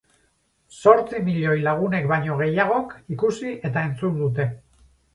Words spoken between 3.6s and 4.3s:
eta entzun